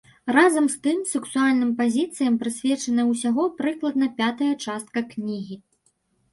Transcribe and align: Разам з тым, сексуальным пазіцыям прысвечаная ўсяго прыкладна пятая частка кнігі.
Разам 0.35 0.69
з 0.75 0.79
тым, 0.87 1.03
сексуальным 1.15 1.73
пазіцыям 1.81 2.39
прысвечаная 2.45 3.05
ўсяго 3.11 3.47
прыкладна 3.61 4.11
пятая 4.25 4.51
частка 4.65 4.99
кнігі. 5.15 5.55